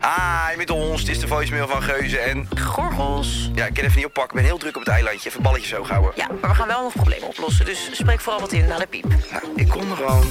[0.00, 1.00] Hi, met ons.
[1.00, 2.48] Het is de voicemail van Geuze en...
[2.60, 3.50] Gorgels.
[3.54, 4.36] Ja, ik kan even niet oppakken.
[4.36, 5.28] Ik ben heel druk op het eilandje.
[5.28, 6.12] Even balletjes zo houden.
[6.14, 7.64] Ja, maar we gaan wel nog problemen oplossen.
[7.64, 9.04] Dus spreek vooral wat in naar de piep.
[9.30, 10.26] Nou, ik kom er gewoon.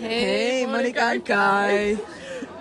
[0.00, 1.98] Hey, Monika en Kai.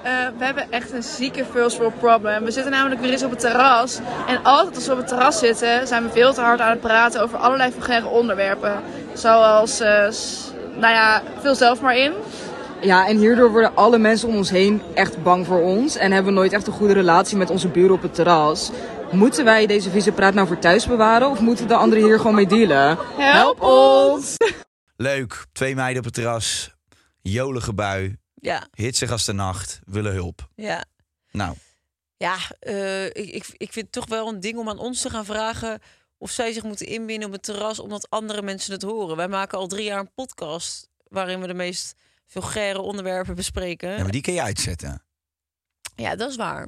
[0.04, 2.44] Eh, we hebben echt een zieke first world problem.
[2.44, 4.00] We zitten namelijk weer eens op het terras.
[4.28, 6.82] En altijd als we op het terras zitten, zijn we veel te hard aan het
[6.82, 8.82] praten over allerlei vulgaire onderwerpen.
[9.14, 10.10] Zoals, eh,
[10.76, 12.14] nou ja, vul zelf maar in.
[12.82, 16.34] Ja, en hierdoor worden alle mensen om ons heen echt bang voor ons en hebben
[16.34, 18.72] we nooit echt een goede relatie met onze buren op het terras.
[19.12, 22.36] Moeten wij deze vieze praat nou voor thuis bewaren of moeten de anderen hier gewoon
[22.36, 22.98] mee dealen?
[23.18, 24.36] Help ons!
[24.96, 25.46] Leuk.
[25.52, 26.76] Twee meiden op het terras.
[27.22, 28.18] Jolige bui.
[28.48, 29.80] Ja, Hitsig als de nacht.
[29.86, 30.50] Willen hulp.
[30.56, 30.86] ja.
[31.32, 31.56] Nou,
[32.18, 35.10] Ja, eh, ik, ik, ik vind het toch wel een ding om aan ons te
[35.10, 35.80] gaan vragen
[36.18, 39.16] of zij zich moeten inbinden op het terras omdat andere mensen het horen.
[39.18, 41.96] Wij maken al drie jaar een podcast waarin we de meest
[42.26, 43.90] vulgaire onderwerpen bespreken.
[43.90, 45.02] ja, maar die kan je uitzetten.
[45.96, 46.68] Ja, dat is waar.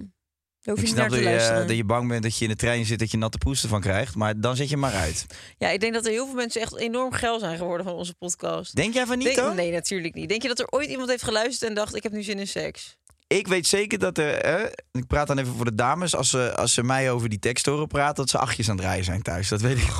[0.63, 1.67] Ik snap dat je, luisteren.
[1.67, 3.81] dat je bang bent dat je in de trein zit dat je natte poes ervan
[3.81, 4.15] krijgt.
[4.15, 5.25] Maar dan zet je maar uit.
[5.57, 8.13] Ja, ik denk dat er heel veel mensen echt enorm geil zijn geworden van onze
[8.13, 8.75] podcast.
[8.75, 10.29] Denk jij van niet Denk- nee, natuurlijk niet.
[10.29, 12.47] Denk je dat er ooit iemand heeft geluisterd en dacht: ik heb nu zin in
[12.47, 12.97] seks?
[13.27, 14.33] Ik weet zeker dat er...
[14.33, 16.15] eh, ik praat dan even voor de dames.
[16.15, 18.15] Als ze, als ze mij over die tekst horen praten...
[18.15, 19.47] dat ze achtjes aan het draaien zijn thuis.
[19.47, 19.89] Dat weet ik.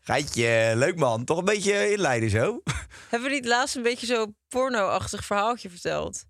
[0.00, 1.24] Geitje, leuk man.
[1.24, 2.62] Toch een beetje inleiden zo.
[3.08, 6.24] Hebben we niet laatst een beetje zo porno-achtig verhaaltje verteld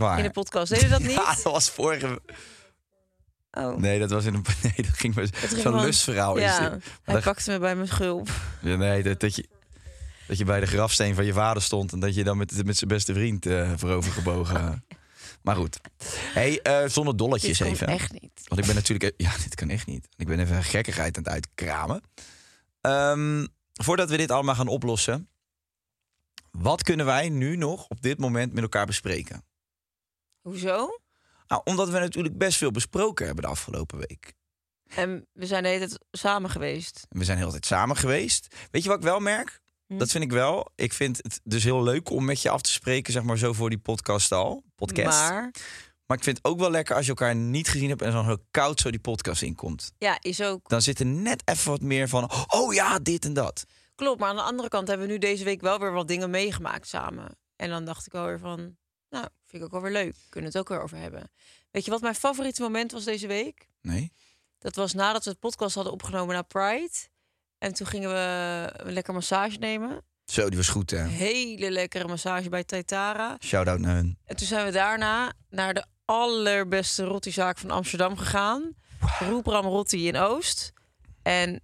[0.00, 0.18] Waar?
[0.18, 0.72] in de podcast?
[0.72, 1.10] Deden we dat niet?
[1.10, 2.20] Ja, dat was vorige...
[3.50, 3.76] Oh.
[3.76, 4.44] Nee, dat was in een...
[4.62, 5.26] Nee, dat ging maar...
[5.56, 6.60] Zo'n lustverhaal is dit.
[6.60, 8.28] Maar hij dat- pakte me bij mijn schulp.
[8.62, 9.48] Ja, nee, dat, dat, je,
[10.26, 11.92] dat je bij de grafsteen van je vader stond...
[11.92, 14.84] en dat je dan met, met zijn beste vriend eh voorover gebogen...
[15.42, 15.80] Maar goed.
[16.12, 17.86] hey, eh, zonder dolletjes Dit even.
[17.86, 18.40] echt niet.
[18.44, 19.14] Want ik ben natuurlijk...
[19.16, 20.08] Ja, dit kan echt niet.
[20.16, 22.02] Ik ben even gekkigheid aan het uitkramen.
[22.80, 25.28] Ehm, voordat we dit allemaal gaan oplossen...
[26.50, 29.44] Wat kunnen wij nu nog op dit moment met elkaar bespreken?
[30.50, 30.98] Hoezo?
[31.46, 34.34] Nou, omdat we natuurlijk best veel besproken hebben de afgelopen week.
[34.94, 37.06] En we zijn de hele tijd samen geweest.
[37.08, 38.56] We zijn heel de tijd samen geweest.
[38.70, 39.60] Weet je wat ik wel merk?
[39.86, 40.70] Dat vind ik wel.
[40.74, 43.52] Ik vind het dus heel leuk om met je af te spreken, zeg maar zo
[43.52, 44.62] voor die podcast al.
[44.74, 45.18] Podcast.
[45.18, 45.50] Maar,
[46.06, 48.24] Maar, ik vind het ook wel lekker als je elkaar niet gezien hebt en zo
[48.24, 49.92] heel koud zo die podcast inkomt.
[49.98, 50.68] ja, is ook...
[50.68, 53.64] Dan zit er net even wat meer van, oh ja, dit en dat.
[53.94, 56.30] Klopt, maar aan de andere kant hebben we nu deze week wel weer wat dingen
[56.30, 57.38] meegemaakt samen.
[57.56, 58.76] En dan dacht ik alweer van,
[59.10, 60.14] nou, vind ik ook wel weer leuk.
[60.28, 61.30] Kunnen we het ook weer over hebben.
[61.70, 63.68] Weet je wat mijn favoriete moment was deze week?
[63.82, 64.12] Nee?
[64.58, 67.08] Dat was nadat we het podcast hadden opgenomen naar Pride.
[67.58, 70.02] En toen gingen we een lekker massage nemen.
[70.24, 71.06] Zo, die was goed hè.
[71.06, 73.36] Hele lekkere massage bij Taitara.
[73.40, 74.18] Shout-out naar hun.
[74.24, 78.74] En toen zijn we daarna naar de allerbeste rottizaak van Amsterdam gegaan.
[79.18, 80.72] Roepram Rotti in Oost.
[81.22, 81.60] En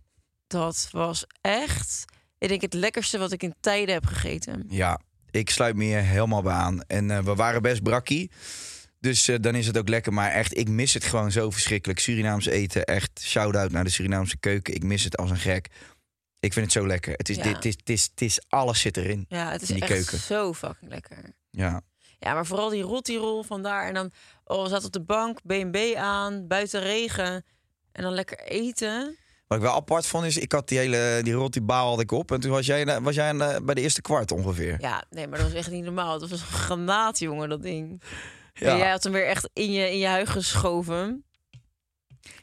[0.46, 2.04] dat was echt,
[2.38, 4.64] ik denk, het lekkerste wat ik in tijden heb gegeten.
[4.68, 5.00] Ja,
[5.38, 6.82] ik sluit me hier helemaal bij aan.
[6.82, 8.30] En eh, we waren best brakkie.
[9.00, 10.12] Dus eh, dan is het ook lekker.
[10.12, 11.99] Maar echt, ik mis het gewoon zo verschrikkelijk.
[11.99, 14.75] Surinaams eten, echt shout-out naar de Surinaamse keuken.
[14.75, 15.69] Ik mis het als een gek.
[16.40, 17.12] Ik vind het zo lekker.
[17.16, 17.43] Het is, Ja.
[17.43, 19.25] dit, het is, het is, het is, alles zit erin.
[19.28, 20.19] Ja, het is In die echt keuken.
[20.19, 21.19] zo fucking lekker.
[21.50, 21.81] Ja.
[22.19, 23.87] Ja, maar vooral die rottirol vandaar.
[23.88, 24.11] En dan,
[24.44, 27.44] oh, we zaten op de bank, B&B aan, buiten regen.
[27.93, 29.16] En dan lekker eten.
[29.46, 32.12] Wat ik wel apart vond is, ik had die hele die roti baal had ik
[32.12, 32.32] op.
[32.32, 34.76] En toen was jij, was jij de- bij de eerste kwart ongeveer.
[34.81, 36.19] Ja, nee, maar dat was echt niet normaal.
[36.19, 38.02] Dat was een granaat, jongen, dat ding.
[38.54, 38.70] Ja.
[38.72, 41.25] En jij had hem weer echt in je, in je huig geschoven.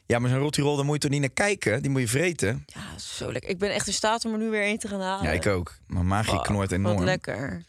[0.06, 1.82] Ja, maar zo'n rotirol, daar moet je toch niet naar kijken?
[1.82, 2.64] Die moet je vreten.
[2.66, 3.50] Ja, zo lekker.
[3.50, 5.24] Ik ben echt in staat om er nu weer een te gaan halen.
[5.24, 5.74] Ja, ik ook.
[5.86, 7.04] Mijn maagje Oh, knort Wat enorm.
[7.04, 7.64] lekker.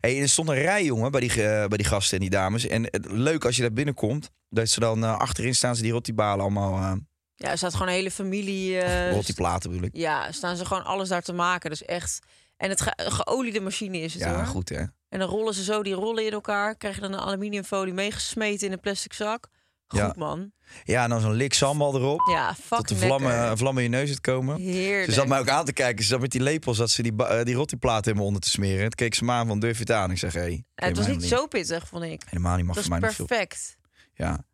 [0.00, 2.30] Hey, en er stond een rij, jongen, bij die, eh, bij die gasten en die
[2.30, 2.66] dames.
[2.66, 5.92] En het- leuk als je daar binnenkomt, dat ze dan eh, achterin staan ze die
[5.92, 6.98] rottibalen allemaal...
[7.40, 8.78] eh Ja, er staat gewoon een hele familie.
[8.80, 9.96] eh, rottiplaten bedoel ik.
[9.96, 11.70] ja, staan ze gewoon alles daar te maken.
[11.70, 12.18] Dus echt.
[12.56, 14.44] En het ge- geoliede machine is het Ja, hoor.
[14.46, 14.80] goed hè.
[15.08, 16.76] En dan rollen ze zo die rollen in elkaar.
[16.76, 19.48] Krijg je dan een aluminiumfolie meegesmeten in een plastic zak.
[19.86, 20.12] Goed Ja.
[20.16, 20.52] man.
[20.84, 22.20] Ja, en dan zo'n lik sambal erop.
[22.32, 23.56] Ja, tot de vlammen, lekker.
[23.58, 24.56] vlammen in je neus het komen.
[24.60, 25.04] Heerlijk.
[25.04, 26.02] Ze zat mij ook aan te kijken.
[26.04, 28.84] Ze zat met die lepels dat ze die, eh, die rottiplaten helemaal onder te smeren.
[28.84, 30.10] Het keek ze me aan van durf je het aan?
[30.10, 30.40] Ik zeg, hé.
[30.40, 32.22] Hey, Ja, het was niet zo pittig, vond ik.
[32.28, 33.26] Helemaal niet, mag Het voor mij niet veel.
[33.26, 33.76] perfect.
[34.14, 34.44] Ja.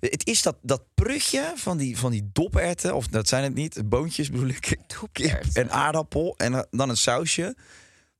[0.00, 3.88] Het is dat, dat prutje van die, van die doperwten, of dat zijn het niet,
[3.88, 4.76] boontjes bedoel ik,
[5.12, 7.56] kip en aardappel en dan een sausje.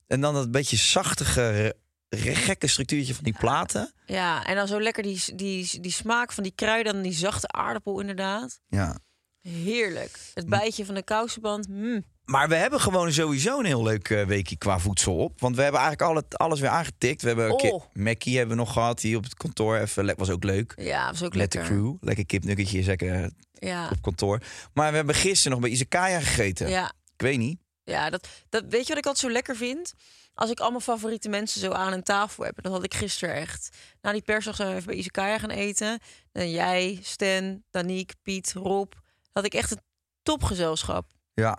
[0.07, 1.77] En dan dat beetje zachtige,
[2.11, 3.93] gekke structuurtje van die platen.
[4.07, 7.49] Ja, en dan zo lekker die, die, die smaak van die kruiden en die zachte
[7.49, 8.61] aardappel inderdaad.
[8.69, 8.99] Ja.
[9.41, 10.19] Heerlijk.
[10.35, 11.69] Het bijtje van de kousenband.
[11.69, 12.05] mm.
[12.25, 15.41] Maar we hebben gewoon sowieso een heel leuk eh, weekje qua voedsel op.
[15.41, 17.23] Want we hebben eigenlijk al het, alles weer aangetikt.
[17.23, 17.83] We hebben Oh.
[17.93, 19.77] Mackie hebben we nog gehad hier op het kantoor.
[19.77, 20.73] Even, was ook leuk.
[20.77, 21.77] Ja, was ook Met de lekker.
[21.77, 21.95] crew.
[22.01, 24.41] Lekker kipnuggetje Ja, op kantoor.
[24.75, 26.69] Maar we hebben gisteren nog bij Izakaya gegeten.
[26.69, 27.59] ja, Ik weet niet.
[27.85, 29.95] ja dat, dat, weet je wat ik altijd zo lekker vind?
[30.35, 32.63] Als ik allemaal favoriete mensen zo aan een tafel heb.
[32.63, 33.77] Dat had ik gisteren echt.
[34.01, 35.99] Na die persdag zijn we even bij Izakaya gaan eten.
[36.33, 38.93] En jij, Stan, Danique, Piet, Rob.
[39.33, 39.81] Had ik echt een
[40.23, 41.07] topgezelschap.
[41.35, 41.59] Ja.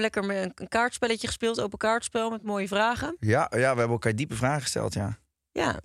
[0.00, 1.60] Lekker met een, een kaartspelletje gespeeld.
[1.60, 3.16] Open kaartspel met mooie vragen.
[3.20, 5.18] Ja, ja, we hebben elkaar diepe vragen gesteld, ja.
[5.52, 5.76] Ja,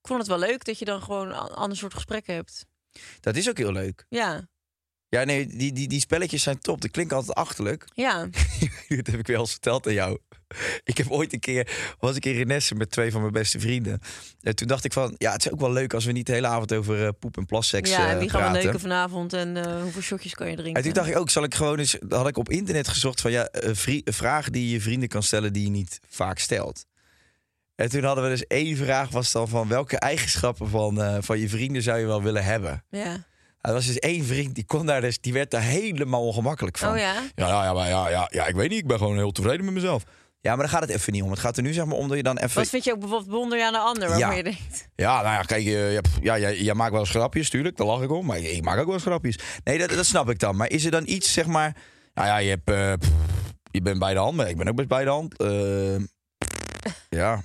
[0.00, 2.66] ik vond het wel leuk dat je dan gewoon een ander soort gesprekken hebt.
[3.20, 4.06] Dat is ook heel leuk.
[4.08, 4.48] Ja,
[5.14, 6.80] Ja, nee, die, die, die spelletjes zijn top.
[6.80, 7.84] Dat klinkt altijd achterlijk.
[7.94, 8.28] ja.
[8.88, 10.18] dat heb ik wel eens verteld aan jou.
[10.84, 14.00] Ik heb ooit een keer, was ik in Renesse met twee van mijn beste vrienden.
[14.40, 16.32] En toen dacht ik van, ja, het is ook wel leuk als we niet de
[16.32, 19.32] hele avond over eh, poep en plasseks ja, en eh, wie gaan we neuken vanavond
[19.32, 20.74] en eh, hoeveel shotjes kan je drinken?
[20.74, 21.96] En toen dacht ik ook, zal ik gewoon eens...
[22.00, 25.52] Dan had ik op internet gezocht van ja, vri- vragen die je vrienden kan stellen
[25.52, 26.86] die je niet vaak stelt.
[27.74, 31.48] En toen hadden we dus één vraag, was dan van welke eigenschappen van, van je
[31.48, 32.84] vrienden zou je wel willen hebben?
[32.90, 33.24] Ja.
[33.64, 36.92] Er was dus één vriend, die, kon daar dus, die werd daar helemaal ongemakkelijk van.
[36.92, 37.14] Oh ja?
[37.34, 39.64] Ja, ja, ja, maar ja, ja, ja, ik weet niet, ik ben gewoon heel tevreden
[39.64, 40.02] met mezelf.
[40.40, 41.30] Ja, maar daar gaat het even niet om.
[41.30, 42.58] Het gaat er nu zeg maar om dat je dan even...
[42.60, 44.32] Wat vind je ook bijvoorbeeld wonder aan de ander waarvan Ja.
[44.36, 44.88] je denkt...
[44.94, 47.76] Ja, nou ja, kijk, je, je, hebt- ja, jij, jij maakt wel eens grapjes, tuurlijk,
[47.76, 48.26] daar lach ik om.
[48.26, 49.38] Maar ik maak ook wel eens grapjes.
[49.64, 50.56] Nee, dat, dat snap ik dan.
[50.56, 51.76] Maar is er dan iets, zeg maar...
[52.14, 53.10] Nou ja, je, hebt, eh, pff,
[53.70, 55.36] je bent bij de hand, maar ik ben ook best bij de hand.
[55.38, 55.96] Eh,
[57.08, 57.42] ja,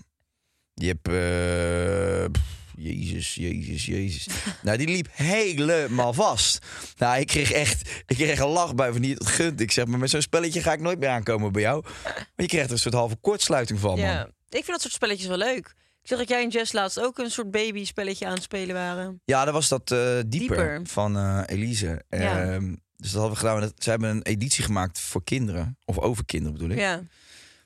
[0.74, 1.08] je hebt...
[1.08, 4.28] eh, pff, Jezus, Jezus, Jezus.
[4.62, 6.60] Nou, die liep helemaal vast.
[6.98, 9.62] Nou, ik kreeg echt, ik kreeg een lach bij van niet het gunt.
[9.62, 11.84] Ik zeg, maar met zo'n spelletje ga ik nooit meer aankomen bij jou.
[12.04, 14.00] Maar je krijgt er een soort halve kortsluiting van, man.
[14.00, 14.24] Ja.
[14.26, 15.76] Ik vind dat soort spelletjes wel leuk.
[16.02, 19.22] Ik zeg dat jij en Jess laatst ook een soort baby-spelletje aan het spelen waren.
[19.26, 20.82] Ja, dat was dat eh, dieper, Dieper.
[20.84, 22.04] van eh, Elise.
[22.10, 22.44] Ja.
[22.44, 23.72] Ehm, dus dat hadden we gedaan.
[23.78, 25.78] Ze hebben een editie gemaakt voor kinderen.
[25.86, 26.78] Of over kinderen bedoel ik.
[26.78, 27.02] Ja.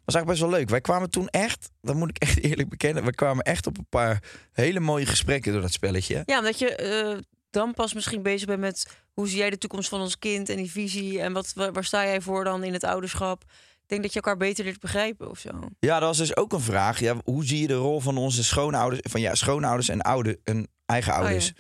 [0.06, 0.70] Was eigenlijk best wel leuk.
[0.70, 3.04] Wij kwamen toen echt, dat moet ik echt eerlijk bekennen...
[3.04, 6.24] we kwamen echt op een paar hele mooie gesprekken door dat spelletje.
[6.26, 7.18] ja, omdat je eh,
[7.50, 8.88] dan pas misschien bezig bent met...
[9.14, 11.22] hoe zie jij de toekomst van ons kind en die visie...
[11.22, 13.44] en wat, waar, sta jij voor dan in het ouderschap?
[13.82, 15.50] Ik denk dat je elkaar beter leert begrijpen of zo.
[15.80, 17.00] Ja, dat was dus ook een vraag.
[17.00, 19.02] Ja, hoe zie je de rol van onze schoonouders...
[19.12, 21.54] van ja, schoonouders en, oude, en eigen ouders...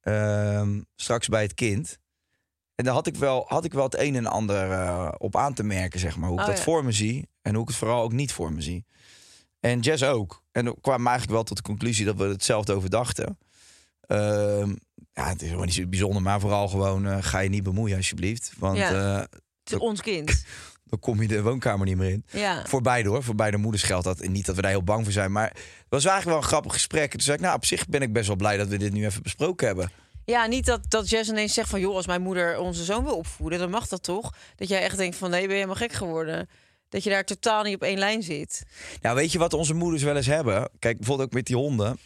[0.00, 1.98] ehm, straks bij het kind...
[2.74, 5.54] En daar had ik wel, had ik wel het een en ander eh, op aan
[5.54, 6.28] te merken, zeg maar.
[6.28, 6.64] Hoe ik Oh, dat ja.
[6.64, 8.84] voor me zie en hoe ik het vooral ook niet voor me zie.
[9.60, 10.42] En Jess ook.
[10.52, 13.38] En we kwamen eigenlijk wel tot de conclusie dat we hetzelfde over dachten.
[14.06, 14.74] Ehm,
[15.12, 17.96] ja, het is helemaal niet zo bijzonder, maar vooral gewoon eh, ga je niet bemoeien
[17.96, 18.52] alsjeblieft.
[18.58, 18.90] Want Ja.
[19.14, 19.18] eh,
[19.64, 20.44] Het is ons kind.
[20.90, 22.24] dan kom je de woonkamer niet meer in.
[22.30, 22.66] Ja.
[22.66, 24.20] Voor beide hoor, voor beide moeders geldt dat.
[24.20, 26.48] En niet dat we daar heel bang voor zijn, maar het was eigenlijk wel een
[26.52, 27.10] grappig gesprek.
[27.10, 29.04] Toen zei ik, nou op zich ben ik best wel blij dat we dit nu
[29.06, 29.90] even besproken hebben.
[30.24, 31.80] Ja, niet dat, dat Jess ineens zegt van...
[31.80, 34.32] joh, als mijn moeder onze zoon wil opvoeden, dan mag dat toch?
[34.56, 36.48] Dat jij echt denkt van, nee, ben je helemaal gek geworden?
[36.94, 38.62] Dat je daar totaal niet op één lijn zit.
[39.00, 40.70] Nou, weet je wat onze moeders wel eens hebben?
[40.78, 41.98] Kijk, bijvoorbeeld ook met die honden.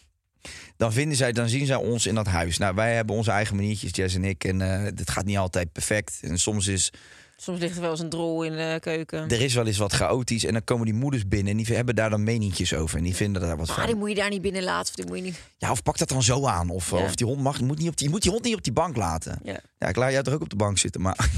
[0.77, 2.59] Dan vinden zij, dan zien zij ons in dat huis.
[2.59, 4.45] Nou, wij hebben onze eigen maniertjes, Jess en ik.
[4.45, 6.19] En eh dit gaat niet altijd perfect.
[6.23, 6.93] En soms is
[7.37, 9.29] Soms ligt er wel eens een drol in de keuken.
[9.29, 10.45] er is wel eens wat chaotisch.
[10.45, 12.99] En dan komen die moeders binnen en die hebben daar dan meninkjes over.
[12.99, 13.87] En die vinden daar wat Maar van.
[13.87, 14.89] die moet je daar niet binnen laten.
[14.89, 15.41] Of die moet je niet...
[15.59, 16.69] Ja, of pak dat dan zo aan.
[16.71, 16.97] Of, Ja.
[16.97, 18.63] of die hond mag, je moet, niet op die, je moet die hond niet op
[18.65, 19.39] die bank laten.
[19.43, 19.61] Ja.
[19.79, 21.31] Ja, ik laat jou toch ook op de bank zitten, maar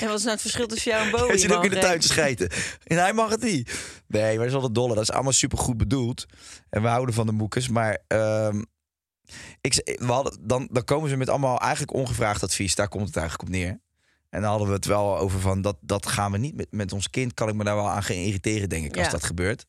[0.00, 1.26] En wat is nou het verschil tussen jou en Bowie?
[1.28, 2.50] hij zit ook in de tuin te schijten.
[2.84, 3.70] En hij mag het niet.
[4.06, 4.94] Nee, maar dat is altijd dolle.
[4.94, 6.26] Dat is allemaal super goed bedoeld.
[6.70, 7.68] En we houden van de moekers.
[7.68, 8.62] Maar ehm,
[9.60, 12.74] ik, we hadden, dan, dan komen ze met allemaal eigenlijk ongevraagd advies.
[12.74, 13.80] Daar komt het eigenlijk op neer.
[14.30, 16.92] En dan hadden we het wel over van dat, dat gaan we niet met, met
[16.92, 17.34] ons kind.
[17.34, 19.12] Kan ik me daar wel aan gaan irriteren, denk ik, als Ja.
[19.12, 19.64] dat gebeurt.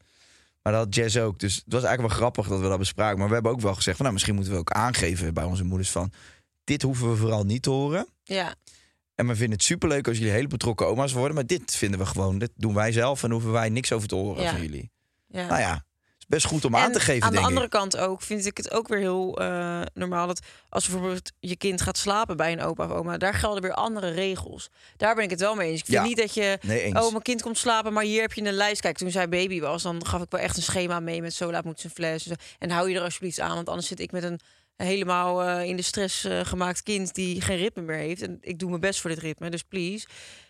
[0.62, 1.40] Maar dat had Jazz ook.
[1.40, 3.18] Dus het was eigenlijk wel grappig dat we dat bespraken.
[3.18, 5.64] Maar we hebben ook wel gezegd van nou, misschien moeten we ook aangeven bij onze
[5.64, 6.12] moeders van
[6.64, 8.08] dit hoeven we vooral niet te horen.
[8.24, 8.56] Ja,
[9.16, 11.36] En we vinden het superleuk als jullie hele betrokken oma's worden.
[11.36, 14.16] Maar dit vinden we gewoon, dit doen wij zelf en hoeven wij niks over te
[14.16, 14.52] horen Ja.
[14.52, 14.92] van jullie.
[15.28, 15.46] ja.
[15.48, 17.72] Nou ja, het is best goed om aan te geven, aan de andere ik.
[17.72, 20.40] kant ook vind ik het ook weer heel eh, normaal dat
[20.70, 24.10] als bijvoorbeeld je kind gaat slapen bij een opa of oma, daar gelden weer andere
[24.10, 24.70] regels.
[24.98, 25.80] Daar ben ik het wel mee eens.
[25.80, 26.04] Ik vind Ja.
[26.04, 28.82] niet dat je, Nee, oh mijn kind komt slapen, maar hier heb je een lijst.
[28.82, 31.52] Kijk, toen zij baby was, dan gaf ik wel echt een schema mee met zo
[31.52, 32.30] laat moet zijn fles.
[32.60, 34.40] En hou je er alsjeblieft aan, want anders zit ik met een
[34.76, 38.22] helemaal eh, in de stress eh, gemaakt kind die geen ritme meer heeft.
[38.22, 40.08] En ik doe mijn best voor dit ritme, dus please.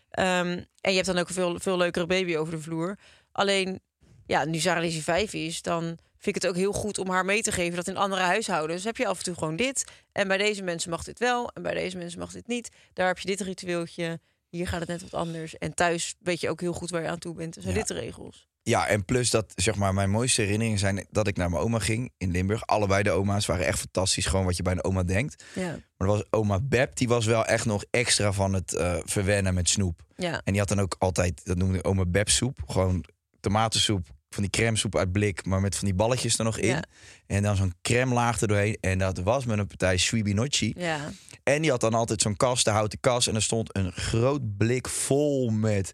[0.09, 2.97] Ehm, en je hebt dan ook een veel, veel leukere baby over de vloer.
[3.31, 3.81] Alleen,
[4.25, 5.83] ja, nu Sarah Lizzie vijf is, dan
[6.17, 8.83] vind ik het ook heel goed om haar mee te geven dat in andere huishoudens
[8.83, 9.85] heb je af en toe gewoon dit.
[10.11, 12.69] En bij deze mensen mag dit wel en bij deze mensen mag dit niet.
[12.93, 14.19] Daar heb je dit ritueeltje.
[14.49, 15.57] Hier gaat het net wat anders.
[15.57, 17.55] En thuis weet je ook heel goed waar je aan toe bent.
[17.55, 18.49] Er zijn dit de regels.
[18.63, 21.79] Ja, en plus dat zeg maar mijn mooiste herinneringen zijn dat ik naar mijn oma
[21.79, 22.65] ging in Limburg.
[22.65, 25.43] Allebei de oma's waren echt fantastisch, gewoon wat je bij een oma denkt.
[25.55, 25.79] Ja.
[25.97, 29.69] Maar was oma Beb, die was wel echt nog extra van het eh, verwennen met
[29.69, 30.01] snoep.
[30.15, 30.41] Ja.
[30.43, 33.05] En die had dan ook altijd, dat noemde ik oma Beb soep, gewoon
[33.39, 36.67] tomatensoep, van die crème soep uit blik, maar met van die balletjes er nog in.
[36.67, 36.83] Ja.
[37.27, 38.77] En dan zo'n crème laag er doorheen.
[38.81, 40.73] En dat was met een partij Suibinocci.
[40.77, 41.11] Ja.
[41.43, 43.27] En die had dan altijd zo'n kast, de houten kast.
[43.27, 45.91] En er stond een groot blik vol met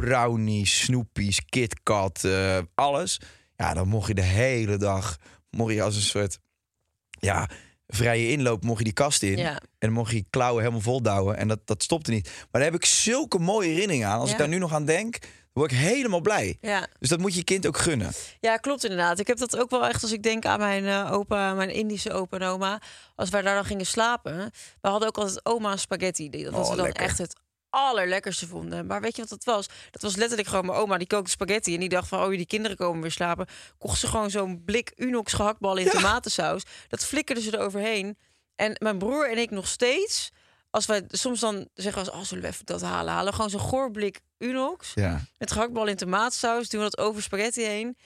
[0.00, 3.20] brownies, snoepies, KitKat, eh, alles.
[3.56, 5.16] Ja, dan mocht je de hele dag,
[5.50, 6.38] mocht je als een soort,
[7.10, 7.48] ja,
[7.86, 9.36] vrije inloop, mocht je die kast in.
[9.36, 9.50] Ja.
[9.52, 11.36] En dan mocht je klauwen helemaal vol douwen.
[11.36, 12.24] En dat, dat stopte niet.
[12.24, 14.20] Maar daar heb ik zulke mooie herinneringen aan.
[14.20, 15.18] Als ik daar nu nog aan denk,
[15.52, 16.58] word ik helemaal blij.
[16.60, 16.86] Ja.
[16.98, 18.12] Dus dat moet je kind ook gunnen.
[18.40, 19.18] Ja, klopt inderdaad.
[19.18, 22.12] Ik heb dat ook wel echt als ik denk aan mijn eh, opa, mijn Indische
[22.12, 22.80] opa en oma.
[23.14, 24.36] Als wij daar dan gingen slapen.
[24.80, 26.30] We hadden ook altijd oma spaghetti.
[26.30, 27.02] Dat Oh, we dan lekker.
[27.02, 27.36] echt het
[27.70, 28.86] allerlekkerste vonden.
[28.86, 29.68] Maar weet je wat dat was?
[29.90, 31.74] Dat was letterlijk gewoon mijn oma die kookte spaghetti.
[31.74, 33.46] En die dacht van, oh die kinderen komen weer slapen.
[33.78, 36.62] Kocht ze gewoon zo'n blik Unox gehaktbal in tomatensaus.
[36.88, 38.18] Dat flikkerde ze eroverheen.
[38.54, 40.30] En mijn broer en ik nog steeds...
[40.70, 43.12] Als wij soms dan zeggen als, oh, zullen we even dat halen?
[43.12, 44.92] Halen gewoon zo'n goorblik Unox.
[44.94, 45.20] Ja.
[45.38, 47.96] Met gehaktbal in tomatensaus doen we dat over spaghetti heen.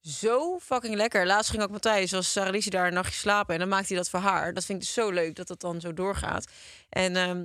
[0.00, 1.26] Zo fucking lekker.
[1.26, 3.54] Laatst ging ook Matthijs, was Sarah daar een nachtje slapen.
[3.54, 4.54] En dan maakt hij dat voor haar.
[4.54, 6.46] Dat vind ik dus zo leuk dat dat dan zo doorgaat.
[6.88, 7.44] En ehm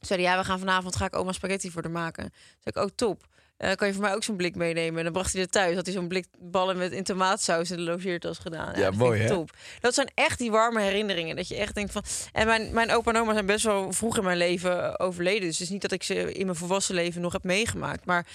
[0.00, 2.32] zei hij, ja, we gaan vanavond, ga ik oma spaghetti voor haar maken.
[2.58, 3.28] Zeg ik, oh top.
[3.60, 4.98] Eh, kan je voor mij ook zo'n blik meenemen?
[4.98, 5.74] En dan bracht hij er thuis.
[5.74, 8.78] Had hij zo'n blik ballen met in tomaatsaus in de logeertas gedaan.
[8.78, 9.28] Ja, mooi, hè?
[9.28, 9.50] Top.
[9.80, 11.36] Dat zijn echt die warme herinneringen.
[11.36, 12.02] Dat je echt denkt van...
[12.32, 15.40] En mijn, mijn opa en oma zijn best wel vroeg in mijn leven overleden.
[15.40, 18.04] Dus het is niet dat ik ze in mijn volwassen leven nog heb meegemaakt.
[18.04, 18.26] Maar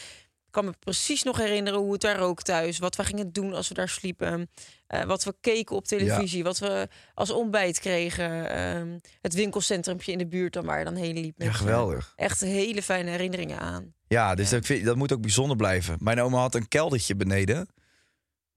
[0.56, 2.80] kan me precies nog herinneren hoe het daar rook thuis.
[2.80, 4.50] Wat we gingen doen als we daar sliepen.
[4.88, 6.44] eh, wat we keken op televisie.
[6.44, 8.50] Wat we als ontbijt kregen.
[8.50, 11.38] ehm, het winkelcentrumpje in de buurt dan waar je dan heen liep.
[11.38, 12.14] met, Ja, eh, geweldig.
[12.16, 13.94] echt hele fijne herinneringen aan.
[14.08, 15.98] Ja, dus Dat, vind, dat moet ook bijzonder blijven.
[16.00, 17.68] Mijn oma had een keldertje beneden.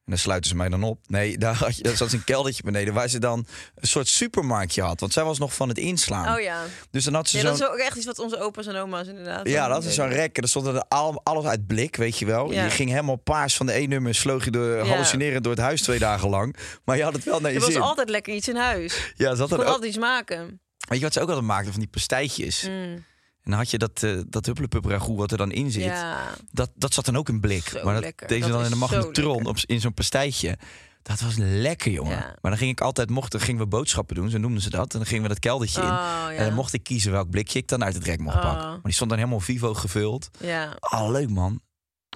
[0.08, 0.98] En daar sluiten ze mij dan op.
[1.06, 5.00] Nee, daar, had je, zat een keldertje beneden waar ze dan een soort supermarktje had.
[5.00, 6.34] Want zij was nog van het inslaan.
[6.36, 6.62] Oh ja.
[6.90, 9.06] Dus dan had ze ja dat is ook echt iets wat onze opa's en oma's
[9.06, 9.48] inderdaad.
[9.48, 10.38] Ja, dan dat is zo'n rek.
[10.38, 12.52] En stond er al, alles uit blik, weet je wel.
[12.52, 12.64] Ja.
[12.64, 14.84] Je ging helemaal paars van de één nummer, sloog je door, Ja.
[14.84, 16.56] hallucinerend door het huis twee dagen lang.
[16.84, 19.12] Maar je had het wel naar je Er was altijd lekker iets in huis.
[19.16, 20.60] Ja, ze had er altijd iets maken.
[20.88, 21.70] weet je wat ze ook altijd maakten?
[21.72, 22.62] Van die pastijtjes.
[22.68, 23.04] Mm,
[23.42, 25.82] En dan had je dat, eh dat ragout wat er dan in zit.
[25.82, 26.30] ja.
[26.50, 27.68] Dat, dat zat dan ook in blik.
[27.68, 28.28] Zo maar dat lekker.
[28.28, 30.58] deed ze Dat dan in de magnetron op, in zo'n pastijtje.
[31.02, 32.16] Dat was lekker, jongen.
[32.16, 32.36] Ja.
[32.40, 34.92] Maar dan ging ik altijd, mochten, gingen we boodschappen doen, zo noemden ze dat.
[34.92, 35.86] En dan gingen we dat keldertje in.
[35.86, 36.30] Oh, ja.
[36.30, 38.42] En dan mocht ik kiezen welk blikje ik dan uit het rek mocht Oh.
[38.42, 38.68] pakken.
[38.68, 40.30] Maar die stond dan helemaal vivo gevuld.
[40.40, 40.76] Ja.
[40.80, 41.60] Oh, leuk man.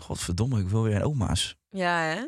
[0.00, 1.56] Godverdomme, ik wil weer een oma's.
[1.70, 2.26] Ja, hè?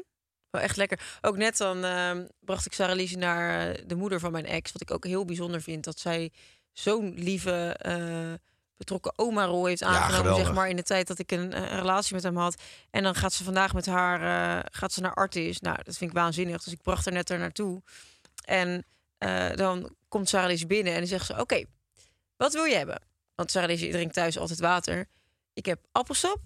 [0.50, 1.00] Wel echt lekker.
[1.20, 4.72] Ook net dan ehm, bracht ik Sarah Lise naar eh, de moeder van mijn ex.
[4.72, 5.84] Wat ik ook heel bijzonder vind.
[5.84, 6.32] Dat zij
[6.72, 8.32] zo'n lieve, eh,
[8.76, 10.36] betrokken oma-rol heeft aangenomen.
[10.36, 12.62] zeg maar in de tijd dat ik een, eh, een relatie met hem had.
[12.90, 15.60] En dan gaat ze vandaag met haar eh, gaat ze naar Artis.
[15.60, 16.62] Nou, dat vind ik waanzinnig.
[16.62, 17.82] Dus ik bracht haar net er naartoe.
[18.44, 18.84] En
[19.18, 21.40] eh, dan komt Sarah binnen en dan zegt ze...
[21.40, 21.64] Oké,
[22.36, 23.02] wat wil je hebben?
[23.34, 25.08] Want Sarah Lise drinkt thuis altijd water.
[25.52, 26.38] Ik heb appelsap.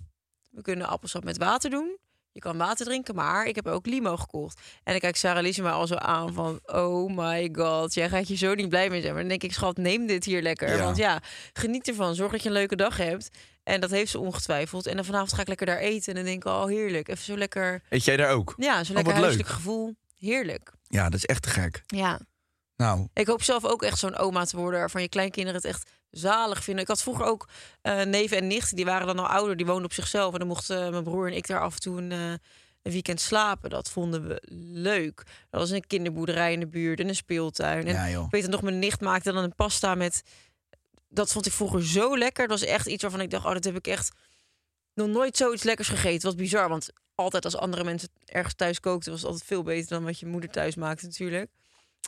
[0.50, 1.98] We kunnen appelsap met water doen.
[2.38, 4.60] Je kan water drinken, maar ik heb ook limo gekocht.
[4.84, 6.60] En dan kijkt Sarah Lise me al zo aan van...
[6.66, 9.12] Oh my god, jij gaat je zo niet blij mee zijn.
[9.12, 10.68] Maar dan denk ik, schat, neem dit hier lekker.
[10.76, 10.82] Ja.
[10.84, 11.20] Want ja,
[11.52, 12.14] geniet ervan.
[12.14, 13.30] Zorg dat je een leuke dag hebt.
[13.62, 14.86] En dat heeft ze ongetwijfeld.
[14.86, 16.08] En dan vanavond ga ik lekker daar eten.
[16.08, 17.08] En dan denk ik, oh heerlijk.
[17.08, 17.82] Even zo lekker...
[17.88, 18.54] Eet jij daar ook?
[18.56, 19.22] Ja, zo'n Oh, lekker wat leuk.
[19.22, 19.94] huiselijk gevoel.
[20.18, 20.72] Heerlijk.
[20.88, 21.82] Ja, dat is echt te gek.
[21.86, 22.20] Ja.
[22.76, 25.90] Nou, Ik hoop zelf ook echt zo'n oma te worden waarvan je kleinkinderen het echt
[26.10, 26.82] zalig vinden.
[26.82, 27.48] Ik had vroeger ook
[27.82, 30.32] eh, neven en nichten, die waren dan al ouder, die woonden op zichzelf.
[30.32, 32.30] En dan mochten mijn broer en ik daar af en toe een, eh,
[32.82, 33.70] een weekend slapen.
[33.70, 35.22] Dat vonden we leuk.
[35.50, 37.86] Er was een kinderboerderij in de buurt en een speeltuin.
[37.86, 38.24] En ja joh.
[38.24, 40.22] ik weet het nog, mijn nicht maakte dan een pasta met...
[41.08, 42.48] Dat vond ik vroeger zo lekker.
[42.48, 44.12] Dat was echt iets waarvan ik dacht, oh, dat heb ik echt
[44.94, 46.28] nog nooit zoiets lekkers gegeten.
[46.28, 49.10] Wat bizar, want altijd als andere mensen ergens thuis kookten...
[49.10, 51.50] was het altijd veel beter dan wat je moeder thuis maakte natuurlijk.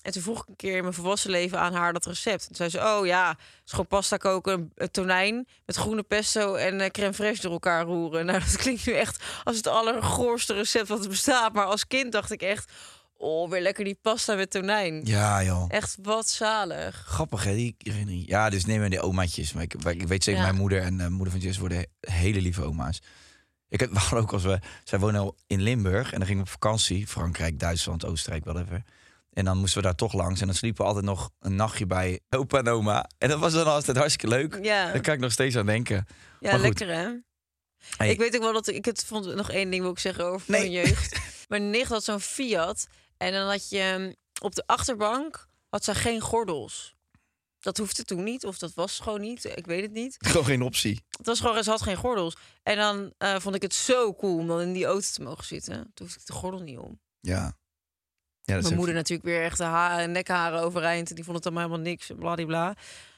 [0.02, 2.40] En toen vroeg ik een keer in mijn volwassen leven aan haar dat recept.
[2.40, 6.54] En toen zei ze, oh ja, is gewoon pasta koken, een tonijn met groene pesto
[6.54, 8.26] en eh, crème fraîche door elkaar roeren.
[8.30, 11.52] Nou, dat klinkt nu echt als het allergoorste recept wat er bestaat.
[11.52, 12.72] Maar als kind dacht ik echt,
[13.16, 15.00] oh, weer lekker die pasta met tonijn.
[15.04, 15.64] Ja, joh.
[15.68, 17.02] Echt wat zalig.
[17.06, 17.54] Grappig, hè?
[17.54, 18.28] Die herinnering.
[18.28, 19.52] Ja, dus neem maar die omaatjes.
[19.52, 20.46] Maar ik, ik weet zeker, Ja.
[20.46, 23.00] mijn moeder en de moeder van Jess worden he- hele lieve oma's.
[23.68, 24.58] Ik hadden ook als we...
[24.84, 27.06] Zij wonen al in Limburg en dan gingen we op vakantie.
[27.06, 28.82] Frankrijk, Duitsland, Oostenrijk, whatever.
[29.30, 30.40] En dan moesten we daar toch langs.
[30.40, 33.08] En dan sliepen we altijd nog een nachtje bij opa en oma.
[33.18, 34.58] En dat was dan altijd hartstikke leuk.
[34.64, 36.06] Ja, Daar kan ik nog steeds aan denken.
[36.40, 37.08] ja lekker hè?
[37.96, 38.10] Hey.
[38.10, 40.50] Ik weet ook wel dat ik, het vond nog één ding wil ik zeggen over
[40.50, 40.60] Nee.
[40.60, 41.18] mijn jeugd.
[41.48, 45.94] Mijn nicht had zo'n Fiat en dan had je ehm, op de achterbank had ze
[45.94, 46.94] geen gordels.
[47.60, 49.44] Dat hoefde toen niet, of dat was gewoon niet.
[49.44, 50.16] Ik weet het niet.
[50.18, 51.04] Gewoon geen optie.
[51.10, 52.36] Het was gewoon, ze had geen gordels.
[52.62, 55.44] En dan eh, vond ik het zo cool om dan in die auto te mogen
[55.44, 55.74] zitten.
[55.74, 57.00] Toen hoefde ik de gordel niet om.
[57.20, 57.58] Ja.
[58.52, 61.08] Mijn moeder even- natuurlijk weer echt de ha nekharen overeind.
[61.08, 62.10] En die vond het allemaal helemaal niks.
[62.18, 62.74] Bladibla.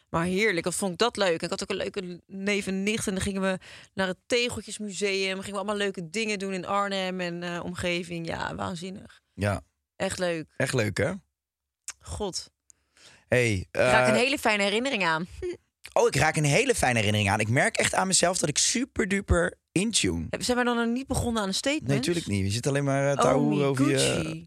[0.09, 0.65] Maar heerlijk.
[0.65, 1.29] Dat vond ik dat leuk.
[1.39, 3.07] En ik had ook een leuke neef en nicht.
[3.07, 3.59] En dan gingen we
[3.95, 5.35] naar het Tegeltjesmuseum.
[5.37, 8.27] Gingen we allemaal leuke dingen doen in Arnhem en eh, omgeving.
[8.27, 9.21] Ja, waanzinnig.
[9.35, 9.61] Ja,
[9.97, 10.47] Echt leuk.
[10.57, 11.13] echt leuk, hè?
[12.01, 12.51] God.
[13.29, 15.27] Hey, Ik raak eh, een hele fijne herinnering aan.
[15.93, 17.41] Oh, ik raak een hele fijne herinnering aan.
[17.41, 20.27] Ik merk echt aan mezelf dat ik super duper intune.
[20.39, 21.87] Zijn wij dan nog niet begonnen aan een statement?
[21.89, 22.45] Nee, natuurlijk niet.
[22.45, 24.47] Je zit alleen maar eh, te Oh, over, je.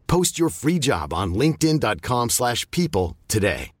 [0.11, 3.71] Post your free job on linkedin.com/people slash people today.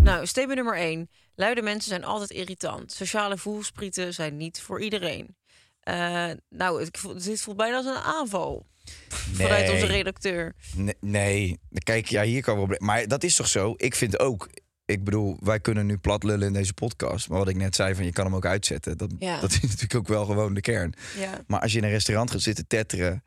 [0.00, 1.08] Nou, statement nummer 1.
[1.34, 2.92] Luide mensen zijn altijd irritant.
[2.92, 5.36] Sociale voelsprieten zijn niet voor iedereen.
[5.80, 8.66] Eh, nou, ik voel, dit voelt bijna als een aanval.
[9.32, 9.96] Vanuit onze Nee.
[9.96, 10.54] redacteur.
[10.76, 11.58] Nee, nee.
[11.82, 12.76] kijk, ja, hier kan wel.
[12.78, 13.74] Maar dat is toch zo?
[13.76, 14.48] Ik vind ook.
[14.88, 17.28] Ik bedoel, wij kunnen nu plat lullen in deze podcast.
[17.28, 18.98] Maar wat ik net zei, van je kan hem ook uitzetten.
[18.98, 19.40] Dat, Ja.
[19.40, 20.94] dat is natuurlijk ook wel gewoon de kern.
[21.18, 21.30] Ja.
[21.46, 23.22] Maar als je in een restaurant gaat zitten tetteren.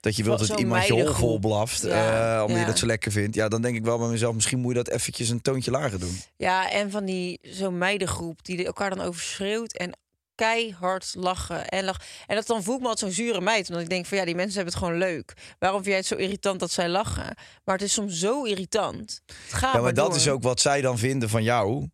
[0.00, 1.82] Dat je wilt dat iemand je vol blaft.
[1.82, 3.34] Ja, eh, omdat je dat zo lekker vindt.
[3.34, 4.34] Ja, dan denk ik wel bij mezelf.
[4.34, 6.16] Misschien moet je dat eventjes een toontje lager doen.
[6.36, 9.96] Ja, en van die zo'n meidengroep die elkaar dan overschreeuwt en
[10.38, 12.02] keihard lachen en lachen.
[12.26, 13.68] En dat dan voel ik me als zo'n zure meid.
[13.68, 15.32] Omdat ik denk van ja, die mensen hebben het gewoon leuk.
[15.58, 17.36] Waarom vind jij het zo irritant dat zij lachen?
[17.64, 19.20] Maar het is soms zo irritant.
[19.26, 20.16] Het gaat Ja, maar dat door.
[20.16, 21.88] is ook wat zij dan vinden van jou.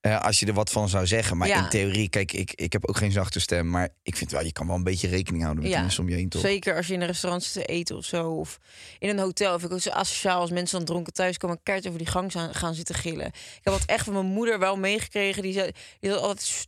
[0.00, 1.36] Eh, als je er wat van zou zeggen.
[1.36, 1.62] Maar Ja.
[1.62, 3.70] in theorie, kijk, ik, ik heb ook geen zachte stem.
[3.70, 6.08] Maar ik vind wel, je kan wel een beetje rekening houden met Ja, mensen om
[6.08, 6.40] je heen, toch?
[6.42, 8.30] Zeker als je in een restaurant zit te eten of zo.
[8.30, 8.58] Of
[8.98, 9.50] in een hotel.
[9.58, 11.56] Vind ik ook zo asociaal als mensen dan dronken thuis komen.
[11.56, 13.26] en keihard over die gang gaan, gaan zitten gillen.
[13.26, 15.42] Ik heb dat echt van mijn moeder wel meegekregen.
[15.42, 16.64] Die zei die had altijd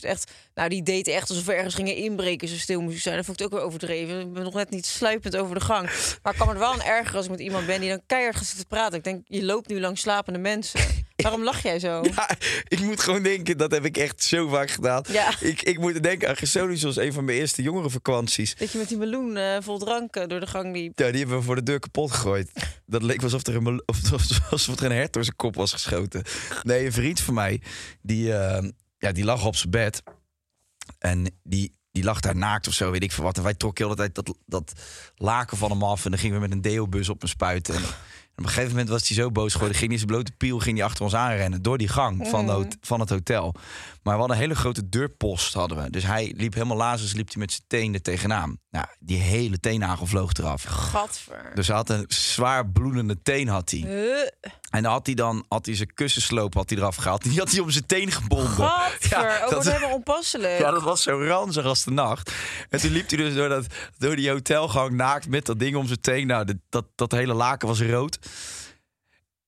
[0.00, 0.32] echt.
[0.54, 2.48] Nou, die deed echt alsof we ergens gingen inbreken.
[2.48, 3.16] Zo stil moest zijn.
[3.16, 4.20] Dat vond ik ook weer overdreven.
[4.20, 5.90] Ik ben nog net niet sluipend over de gang.
[6.22, 8.00] Maar ik kan me er wel aan erger als ik met iemand ben die dan
[8.06, 8.98] keihard gaat zitten praten.
[8.98, 10.80] Ik denk, je loopt nu langs slapende mensen.
[11.16, 12.02] Waarom lach jij zo?
[12.14, 12.30] Ja,
[12.68, 15.04] ik moet gewoon denken, dat heb ik echt zo vaak gedaan.
[15.08, 15.34] Ja.
[15.40, 18.54] Ik, ik moet denken aan Gersonius als een van mijn eerste jongerenvakanties.
[18.56, 20.98] Dat je met die meloen eh, vol drank eh, door de gang liep.
[20.98, 22.50] Ja, die hebben we voor de deur kapot gegooid.
[22.86, 23.82] Dat leek alsof er een,
[24.50, 26.22] alsof er een hert door zijn kop was geschoten.
[26.62, 27.60] Nee, een vriend van mij,
[28.02, 30.02] die, eh, ja, die lag op zijn bed.
[30.98, 33.36] En die, die lag daar naakt of zo, weet ik veel wat.
[33.36, 34.72] En wij trokken heel de tijd dat, dat
[35.16, 36.04] laken van hem af.
[36.04, 37.74] En dan gingen we met een deobus op hem spuiten.
[37.74, 37.82] En,
[38.36, 39.76] op een gegeven moment was hij zo boos geworden.
[39.76, 41.62] Ging hij zijn blote piel ging hij achter ons aanrennen.
[41.62, 43.54] Door die gang van, de hot- van het hotel.
[44.02, 45.90] Maar we hadden een hele grote deurpost hadden we.
[45.90, 48.58] Dus hij liep helemaal lazers, liep hij met zijn tenen tegenaan.
[48.70, 50.62] Nou, die hele teennagel vloog eraf.
[50.62, 51.50] Gadver.
[51.54, 53.80] Dus hij had een zwaar bloedende teen had hij.
[54.70, 57.22] En dan had hij dan had hij zijn kussensloop had hij eraf gehaald.
[57.22, 58.48] Die had hij om zijn teen gebonden.
[58.48, 59.08] Gadver.
[59.10, 60.58] Ja, ook dat- onpasselijk.
[60.58, 62.32] Ja, dat was zo ranzig als nacht.
[62.68, 63.66] En toen liep hij dus door, dat,
[63.98, 66.26] door die hotelgang naakt met dat ding om zijn teen.
[66.26, 68.18] Nou, dat, dat, dat hele laken was rood.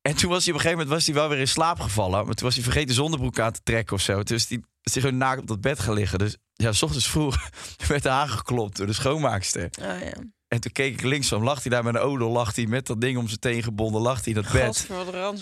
[0.03, 2.27] En toen was hij op een gegeven moment was hij wel weer in slaap gevallen.
[2.27, 4.23] Maar toen was hij vergeten zonnebroek aan te trekken of zo.
[4.23, 6.19] Dus die hij gewoon naakt op dat bed gaan liggen.
[6.19, 7.37] Dus ja, s ochtends vroeg
[7.89, 9.71] werd hij aangeklopt door de schoonmaakster.
[9.81, 10.13] Oh, ja.
[10.49, 12.87] En toen keek ik links van, lag hij daar met een odel, lag hij met
[12.87, 14.89] dat ding om zijn teen gebonden, lag hij in dat bed.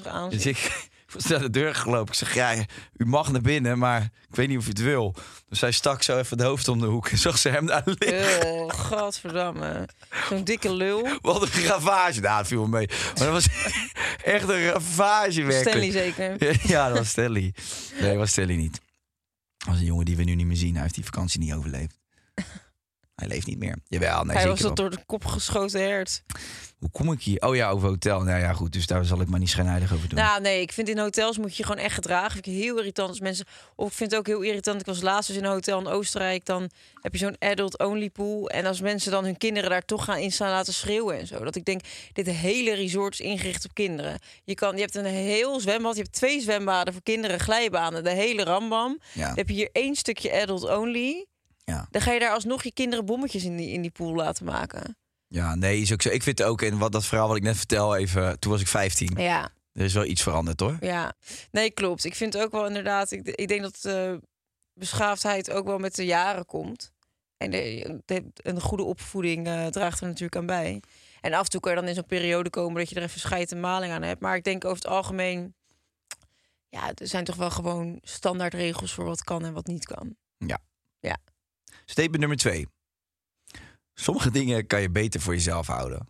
[0.04, 0.30] Aan.
[0.30, 0.88] Dus ik,
[1.28, 2.08] naar de deur gelopen.
[2.12, 2.54] Ik zeg, ja,
[2.96, 5.14] u mag naar binnen, maar ik weet niet of u het wil.
[5.48, 7.82] Dus hij stak zo even het hoofd om de hoek en zag ze hem daar
[7.84, 8.46] liggen.
[8.52, 9.88] Oh, godverdamme.
[10.28, 11.08] Zo'n dikke lul.
[11.20, 12.20] Wat een ravage.
[12.20, 12.86] Nou, dat viel me mee.
[12.86, 13.48] Maar dat was
[14.36, 15.68] echt een ravage werkelijk.
[15.68, 16.56] Stanley zeker.
[16.72, 17.54] Ja, dat was Stanley.
[18.00, 18.80] Nee, dat was Stanley niet.
[19.58, 20.72] Dat was een jongen die we nu niet meer zien.
[20.72, 21.98] Hij heeft die vakantie niet overleefd.
[23.16, 23.76] Hij leeft niet meer.
[23.84, 26.22] Jawel, nee, Hij was dat door de kop geschoten hert.
[26.78, 27.42] Hoe kom ik hier?
[27.42, 28.22] Oh ja, over hotel.
[28.22, 28.72] Nou ja, goed.
[28.72, 30.18] Dus daar zal ik maar niet schijnheilig over doen.
[30.18, 32.30] Nou, nee, ik vind in hotels moet je gewoon echt gedragen.
[32.30, 33.46] Vind ik heel irritant als mensen.
[33.76, 34.80] Of ik vind het ook heel irritant.
[34.80, 36.44] Ik was laatst dus in een hotel in Oostenrijk.
[36.44, 38.48] Dan heb je zo'n adult-only pool.
[38.48, 41.44] En als mensen dan hun kinderen daar toch gaan in staan laten schreeuwen en zo.
[41.44, 41.80] Dat ik denk,
[42.12, 44.18] dit hele resort is ingericht op kinderen.
[44.44, 45.96] Je, kan, je hebt een heel zwembad.
[45.96, 48.04] Je hebt twee zwembaden voor kinderen, glijbanen.
[48.04, 49.00] De hele rambam.
[49.12, 49.26] Ja.
[49.26, 51.26] Dan heb je hier één stukje adult-only.
[51.70, 51.86] Ja.
[51.90, 54.96] Dan ga je daar alsnog je kinderen bommetjes in die, in die pool laten maken.
[55.28, 56.08] ja, nee, is ook zo.
[56.08, 58.60] Ik vind het ook, en wat dat verhaal wat ik net vertel, even, toen was
[58.60, 59.12] ik 15.
[59.16, 59.50] Ja.
[59.72, 60.76] Er is wel iets veranderd hoor.
[60.80, 61.12] Ja,
[61.50, 62.04] nee, klopt.
[62.04, 64.14] Ik vind ook wel inderdaad, ik, ik denk dat eh,
[64.72, 66.92] beschaafdheid ook wel met de jaren komt.
[67.36, 70.82] En de, de- een goede opvoeding eh, draagt er natuurlijk aan bij.
[71.20, 73.20] En af en toe kan je dan in zo'n periode komen dat je er even
[73.20, 74.20] scheid en maling aan hebt.
[74.20, 75.54] Maar ik denk over het algemeen,
[76.68, 80.16] ja, er zijn toch wel gewoon standaardregels voor wat kan en wat niet kan.
[81.86, 82.66] Statement nummer twee.
[83.94, 86.08] Sommige dingen kan je beter voor jezelf houden.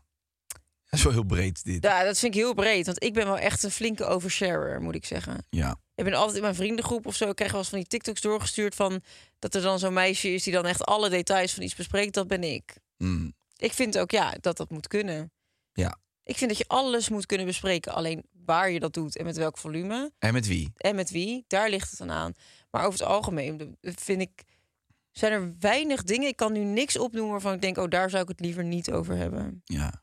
[0.85, 1.83] Dat is wel heel breed dit.
[1.83, 4.95] Ja, dat vind ik heel breed, want ik ben wel echt een flinke oversharer, moet
[4.95, 5.47] ik zeggen.
[5.51, 5.81] Ja.
[5.95, 7.29] Ik ben altijd in mijn vriendengroep of zo.
[7.29, 9.03] Ik krijg wel eens van die TikToks doorgestuurd van
[9.39, 12.15] dat er dan zo'n meisje is die dan echt alle details van iets bespreekt.
[12.15, 12.77] Dat ben ik.
[12.97, 13.35] Mm.
[13.57, 15.33] Ik vind ook ja dat dat moet kunnen.
[15.73, 15.99] Ja.
[16.23, 17.95] Ik vind dat je alles moet kunnen bespreken.
[17.95, 20.73] Alleen waar je dat doet en met welk volume En met wie?
[20.77, 22.33] en met wie, daar ligt het dan aan.
[22.71, 24.43] Maar over het algemeen vind ik
[25.19, 26.29] zijn er weinig dingen.
[26.29, 28.93] Ik kan nu niks opnoemen waarvan ik denk, oh daar zou ik het liever niet
[28.93, 29.63] over hebben.
[29.65, 30.03] Ja.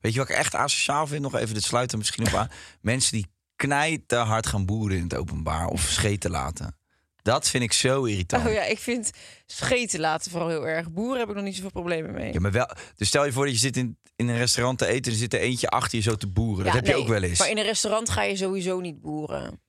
[0.00, 1.22] Weet je wat ik echt asociaal vind?
[1.22, 2.50] Nog even, dit sluit er misschien op aan.
[2.80, 6.76] Mensen die knijten hard gaan boeren in het openbaar of scheten laten.
[7.22, 8.46] Dat vind ik zo irritant.
[8.46, 9.10] Oh ja, ik vind
[9.46, 10.90] scheten laten vooral heel erg.
[10.90, 12.32] Boeren heb ik nog niet zoveel problemen mee.
[12.32, 12.70] Ja, maar wel.
[12.96, 15.18] Dus stel je voor dat je zit in, in een restaurant te eten en er
[15.18, 16.64] zit er eentje achter je zo te boeren.
[16.64, 17.38] dat heb je ook wel eens.
[17.38, 19.60] Maar in een restaurant ga je sowieso niet boeren.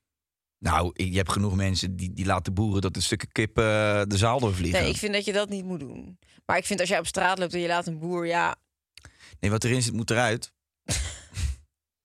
[0.59, 3.63] Nou, je hebt genoeg mensen die, die laten boeren dat een stukje kip eh,
[4.07, 4.81] de zaal doorvliegen.
[4.81, 6.19] Nee, ik vind dat je dat niet moet doen.
[6.45, 8.55] Maar ik vind als jij op straat loopt en je laat een boer, ja,
[9.39, 10.51] Nee, wat erin zit moet eruit.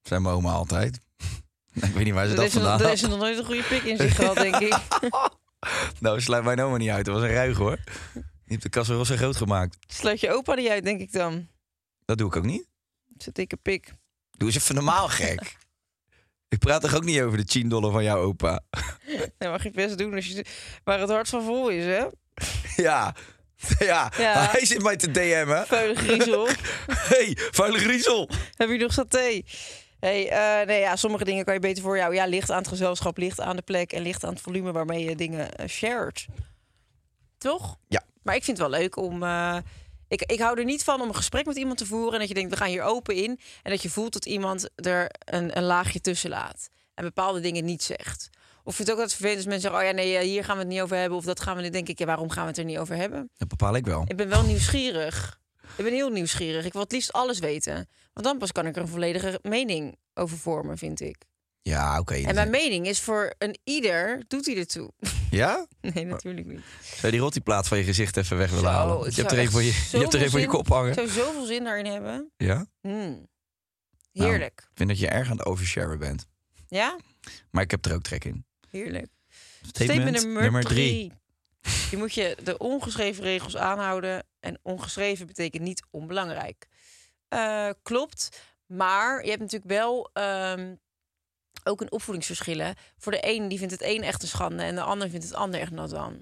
[0.09, 1.01] Zijn mijn oma altijd.
[1.75, 3.83] ik weet niet waar ze er dat vandaan er is nog nooit een goede pik
[3.83, 4.79] in zich gehad, denk ik.
[6.01, 7.05] Nou, sluit mijn oma niet uit.
[7.05, 7.79] Dat was een ruig hoor.
[8.13, 9.77] Die heeft de zo groot gemaakt.
[9.87, 11.49] Sluit je opa niet uit, denk ik dan.
[12.05, 12.67] Dat doe ik ook niet.
[13.17, 13.95] Zet dikke pik.
[14.31, 15.57] Doe eens even normaal gek.
[16.55, 18.61] Ik praat toch ook niet over de 10 dollar van jouw opa?
[19.39, 20.45] Dat mag je best doen als je,
[20.85, 22.05] waar het hart van vol is, hè?
[22.83, 23.15] ja.
[23.79, 24.13] ja.
[24.19, 24.49] Ja.
[24.51, 25.67] Hij zit mij te DM'en.
[25.67, 26.49] Vuile griezel.
[27.15, 28.29] hey, vuile griezel.
[28.55, 29.43] Heb je nog saté?
[30.01, 32.15] Hey, eh, nee, ja, sommige dingen kan je beter voor jou.
[32.15, 35.05] Ja, ligt aan het gezelschap, ligt aan de plek en ligt aan het volume waarmee
[35.05, 36.27] je dingen eh, shared.
[37.39, 37.77] Toch?
[37.89, 38.03] Ja.
[38.23, 39.23] Maar ik vind het wel leuk om.
[39.23, 39.57] eh,
[40.09, 42.29] ik, ik hou er niet van om een gesprek met iemand te voeren en dat
[42.29, 43.41] je denkt, we gaan hier open in.
[43.63, 46.69] En dat je voelt dat iemand er een, een laagje tussen laat.
[46.95, 48.31] En bepaalde dingen niet zegt.
[48.65, 50.63] Of vind het ook dat vervelend als mensen zeggen, oh ja, nee, hier gaan we
[50.63, 51.19] het niet over hebben.
[51.19, 51.73] Of dat gaan we niet.
[51.73, 53.31] denk ik, ja, waarom gaan we het er niet over hebben?
[53.37, 54.05] Dat bepaal ik wel.
[54.07, 55.41] Ik ben wel nieuwsgierig.
[55.77, 56.65] Ik ben heel nieuwsgierig.
[56.65, 57.89] Ik wil het liefst alles weten.
[58.13, 61.25] Want dan pas kan ik er een volledige mening over vormen, vind ik.
[61.69, 62.15] Ja, oké.
[62.15, 64.93] En mijn mening is voor een ieder, doet hij ertoe.
[65.31, 65.67] Ja?
[65.81, 66.61] Nee, natuurlijk niet.
[66.83, 69.11] Zou je die rottiplaat van je gezicht even weg willen Zo, halen?
[69.11, 70.89] Je hebt er even voor je, je, hebt er even voor je kop hangen.
[70.89, 72.33] Ik zou zoveel zin daarin hebben.
[72.37, 72.67] Ja?
[72.81, 73.27] Mm.
[74.13, 74.31] Nou.
[74.31, 74.61] Heerlijk.
[74.61, 76.27] Ik vind dat je erg aan het oversharen bent.
[76.69, 76.99] Ja?
[77.51, 78.47] Maar ik heb er ook trek in.
[78.71, 79.07] Heerlijk.
[79.63, 81.13] Statement, nummer, drie.
[81.91, 84.27] Je moet je de ongeschreven regels aanhouden.
[84.41, 86.67] En ongeschreven betekent niet onbelangrijk.
[87.29, 88.29] Eh, klopt.
[88.67, 90.75] Maar je hebt natuurlijk wel ehm,
[91.65, 92.75] ook een opvoedingsverschillen.
[92.99, 94.63] Voor de een die vindt het een echt een schande.
[94.63, 96.21] En de ander vindt het ander echt nat dan.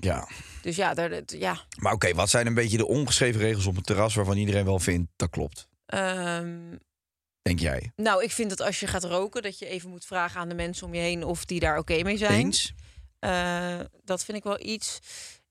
[0.00, 0.28] Ja.
[0.62, 1.64] Dus ja, daar, dat- ja.
[1.78, 4.78] Maar oké, wat zijn een beetje de ongeschreven regels op een terras waarvan iedereen wel
[4.78, 5.68] vindt dat klopt?
[5.86, 6.76] Ehm,
[7.42, 7.92] Denk jij?
[7.96, 10.54] nou, ik vind dat als je gaat roken, dat je even moet vragen aan de
[10.54, 12.32] mensen om je heen of die daar oké mee zijn.
[12.40, 12.72] Eens?
[13.18, 14.98] Eh, dat vind ik wel iets.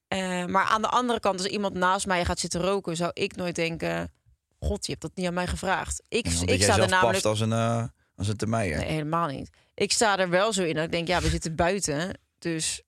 [0.08, 3.36] Eh, maar aan de andere kant, als iemand naast mij gaat zitten roken, zou ik
[3.36, 4.12] nooit denken:
[4.60, 6.04] God, je hebt dat niet aan mij gevraagd.
[6.08, 7.14] Ik, omdat ik jij sta er zelf namelijk.
[7.14, 7.84] past als een, eh
[8.20, 8.78] als een termijner.
[8.78, 9.50] Nee, helemaal niet.
[9.74, 12.20] Ik sta er wel zo in dat ik denk: ja, we zitten buiten.
[12.40, 12.82] Dus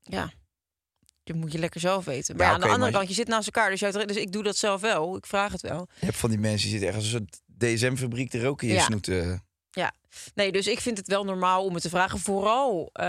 [0.00, 0.32] ja,
[1.22, 2.36] je moet je lekker zelf weten.
[2.36, 3.70] Maar Ja, ja, aan de andere kant, je zit naast elkaar.
[3.70, 5.16] Dus, je, dus ik doe dat zelf wel.
[5.16, 5.88] Ik vraag het wel.
[5.98, 8.72] Je hebt van die mensen die zitten echt als een soort DSM-fabriek te roken in
[8.74, 8.84] je Ja.
[8.86, 9.06] snoet.
[9.72, 9.82] Eh.
[9.82, 9.92] Ja,
[10.34, 12.18] nee, dus ik vind het wel normaal om het te vragen.
[12.18, 13.04] Vooral, eh,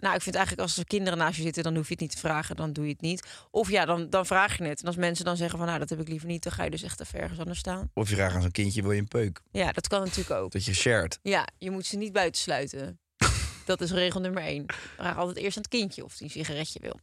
[0.00, 2.10] nou, ik vind eigenlijk als er kinderen naast je zitten, dan hoef je het niet
[2.10, 3.26] te vragen, dan doe je het niet.
[3.50, 4.80] Of ja, dan, dan vraag je het.
[4.80, 6.70] En als mensen dan zeggen van, nou, dat heb ik liever niet, dan ga je
[6.70, 7.90] dus echt even ergens anders staan.
[7.94, 9.40] Of je vraagt aan zo'n kindje, wil je een peuk?
[9.50, 10.52] Ja, dat kan natuurlijk ook.
[10.52, 11.18] Dat je shared.
[11.22, 13.00] Ja, je moet ze niet buitensluiten.
[13.64, 14.64] dat is regel nummer één.
[14.96, 17.00] Vraag altijd eerst aan het kindje of hij een sigaretje wil.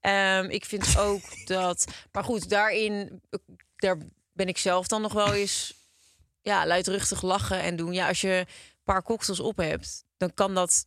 [0.00, 3.20] Ehm, ik vind ook dat, maar goed, daarin,
[3.76, 3.98] daar
[4.32, 5.74] ben ik zelf dan nog wel eens,
[6.44, 7.92] ja, luidruchtig lachen en doen.
[7.92, 10.86] Ja, als je een paar cocktails op hebt, dan kan dat,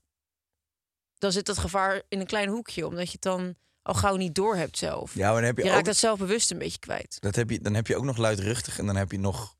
[1.17, 4.36] dan zit dat gevaar in een klein hoekje, omdat je het dan al gauw niet
[4.36, 5.13] door hebt zelf.
[5.13, 7.17] Ja, maar dan heb je, je ook, raakt dat zelfbewust een beetje kwijt.
[7.20, 9.56] dat heb je, dan heb je ook nog luidruchtig en dan heb je nog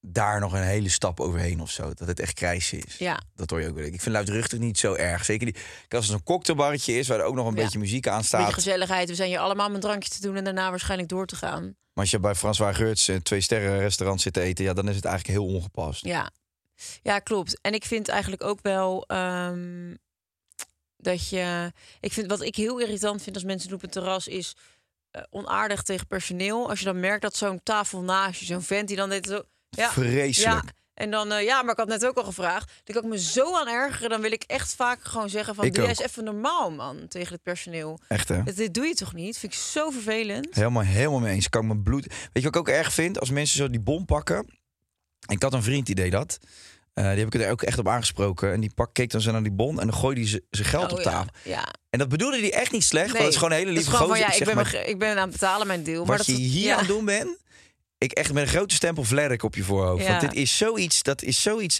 [0.00, 1.94] daar nog een hele stap overheen of zo.
[1.94, 2.96] Dat het echt krijs is.
[2.98, 3.20] Ja.
[3.34, 3.84] Dat hoor je ook wel.
[3.84, 5.24] Ik vind luidruchtig niet zo erg.
[5.24, 5.52] Zeker.
[5.52, 7.62] Kijk, als het een cocktailbarretje is waar er ook nog een Ja.
[7.62, 8.40] beetje muziek aan Een staat.
[8.40, 9.08] beetje gezelligheid.
[9.08, 11.62] We zijn hier allemaal om een drankje te doen en daarna waarschijnlijk door te gaan.
[11.62, 14.88] Maar als je bij François Geurts een twee sterren restaurant zit te eten, ja, dan
[14.88, 16.04] is het eigenlijk heel ongepast.
[16.04, 16.30] Ja.
[17.02, 17.58] ja, klopt.
[17.60, 19.94] En ik vind eigenlijk ook wel ehm,
[20.96, 21.72] dat je.
[22.00, 24.56] Ik vind wat ik heel irritant vind als mensen doen op het terras is
[25.10, 26.68] eh, onaardig tegen personeel.
[26.68, 29.42] Als je dan merkt dat zo'n tafel naast je, zo'n vent die dan dit zo.
[29.70, 30.64] Ja, Vreselijk.
[30.64, 30.72] Ja.
[30.94, 32.72] En dan, eh, ja, maar ik had net ook al gevraagd.
[32.84, 34.10] Kan ik me zo aan ergeren.
[34.10, 35.64] Dan wil ik echt vaak gewoon zeggen van...
[35.64, 35.98] Ik doe jij ook.
[35.98, 38.00] eens even normaal, man, tegen het personeel.
[38.08, 38.42] Echt hè?
[38.42, 39.38] Dit, dit doe je toch niet?
[39.38, 40.54] Vind ik zo vervelend.
[40.54, 41.48] Helemaal, helemaal mee eens.
[41.48, 42.06] Kan ik mijn bloed.
[42.06, 43.20] Weet je wat ik ook erg vind?
[43.20, 44.58] Als mensen zo die bom pakken.
[45.26, 46.38] Ik had een vriend die deed dat.
[46.94, 48.52] Eh, die heb ik er ook echt op aangesproken.
[48.52, 50.92] En die pak, keek dan zo naar die bon en dan gooide hij zijn geld
[50.92, 51.32] Oh, op tafel.
[51.44, 51.68] Ja.
[51.90, 53.12] En dat bedoelde hij echt niet slecht.
[53.12, 54.24] Nee, het is gewoon een hele Dat lieve gewoon gozer.
[54.26, 56.04] van, ja, Ik ben, maar, ik ben aan het betalen mijn deel.
[56.04, 56.72] maar dat je hier ja.
[56.72, 57.38] aan het doen bent.
[58.04, 60.02] Ik echt met een grote stempel vlerk op je voorhoofd.
[60.04, 60.08] Ja.
[60.08, 61.78] Want dit is zoiets, dat is zoiets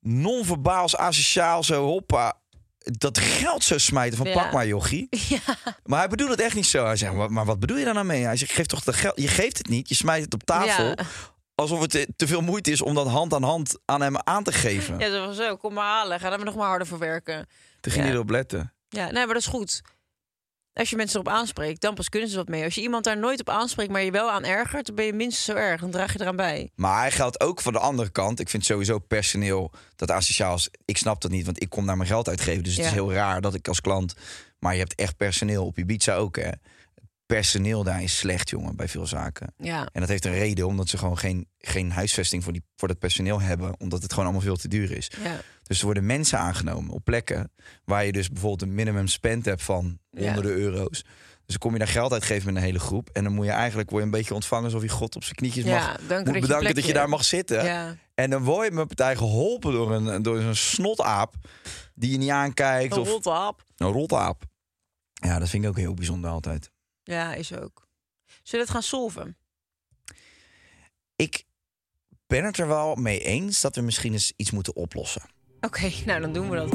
[0.00, 2.38] non-verbaals, asociaal, zo hoppa.
[2.78, 4.32] Dat geld zo smijten van Ja.
[4.32, 5.06] pak maar jochie.
[5.28, 5.38] Ja.
[5.84, 6.84] Maar hij bedoelt het echt niet zo.
[6.84, 8.24] Hij zegt, maar, maar wat bedoel je daar nou mee?
[8.24, 9.20] Hij zegt, geef toch dat geld.
[9.20, 10.94] Je geeft het niet, je smijt het op tafel.
[11.54, 14.52] Alsof het te, veel moeite is om dat hand aan hand aan hem aan te
[14.52, 14.98] geven.
[14.98, 16.20] Ja, zo van zo, kom maar halen.
[16.20, 17.46] Ga daar maar nog maar harder voor werken.
[17.80, 18.72] Te ging hij erop letten.
[18.88, 19.82] Ja, nee, maar dat is goed.
[20.76, 22.64] Als je mensen erop aanspreekt, dan pas kunnen ze wat mee.
[22.64, 25.12] Als je iemand daar nooit op aanspreekt, maar je wel aan ergert, dan ben je
[25.12, 25.80] minstens zo erg.
[25.80, 26.70] Dan draag je eraan bij.
[26.74, 28.40] Maar hij geldt ook van de andere kant.
[28.40, 30.68] Ik vind sowieso personeel dat asociaal is.
[30.84, 32.62] Ik snap dat niet, want ik kom naar mijn geld uitgeven.
[32.62, 32.88] Dus het Ja.
[32.88, 34.14] is heel raar dat ik als klant...
[34.58, 36.50] Maar je hebt echt personeel op Ibiza ook, hè.
[37.26, 39.54] Personeel daar is slecht, jongen, bij veel zaken.
[39.58, 42.88] Ja, En dat heeft een reden, omdat ze gewoon geen, geen huisvesting voor, die, voor
[42.88, 43.74] dat personeel hebben.
[43.80, 45.10] Omdat het gewoon allemaal veel te duur is.
[45.24, 45.40] ja.
[45.66, 47.52] Dus er worden mensen aangenomen op plekken
[47.84, 50.24] waar je dus bijvoorbeeld een minimum spend hebt van Ja.
[50.24, 51.02] honderden euro's.
[51.02, 53.10] Dus dan kom je daar geld uitgeven met een hele groep.
[53.12, 55.34] En dan moet je eigenlijk word je een beetje ontvangen alsof je God op zijn
[55.36, 56.24] knietjes Ja, mag.
[56.24, 57.64] moet je bedanken dat je daar mag zitten.
[57.64, 57.96] ja.
[58.14, 61.34] En dan word je met partij geholpen door een, door een snotaap
[61.94, 62.94] die je niet aankijkt.
[62.94, 63.64] Een Of rotte hap.
[63.76, 64.42] een rotaap.
[65.12, 66.70] Ja, dat vind ik ook heel bijzonder altijd.
[67.02, 67.88] Ja, is ook.
[68.26, 69.36] Zullen we het gaan solven?
[71.16, 71.44] Ik
[72.26, 75.22] ben het er wel mee eens dat we misschien eens iets moeten oplossen.
[75.66, 76.70] Oké, nou dan doen we dat.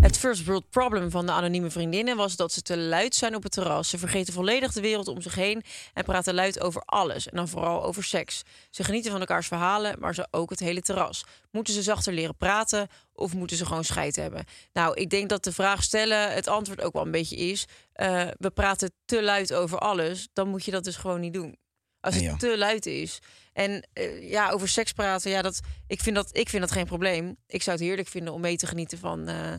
[0.00, 3.42] Het first world problem van de anonieme vriendinnen was dat ze te luid zijn op
[3.42, 3.88] het terras.
[3.88, 5.62] Ze vergeten volledig de wereld om zich heen
[5.94, 7.28] en praten luid over alles.
[7.28, 8.42] En dan vooral over seks.
[8.70, 11.24] Ze genieten van elkaars verhalen, maar ze ook het hele terras.
[11.50, 14.44] Moeten ze zachter leren praten of moeten ze gewoon scheid hebben?
[14.72, 17.66] Nou, ik denk dat de vraag stellen het antwoord ook wel een beetje is.
[17.92, 21.58] eh, we praten te luid over alles, dan moet je dat dus gewoon niet doen.
[22.06, 23.18] Als het te luid is.
[23.52, 26.86] En eh, ja, over seks praten, ja, dat, ik, vind dat, ik vind dat geen
[26.86, 27.36] probleem.
[27.46, 29.50] Ik zou het heerlijk vinden om mee te genieten van eh,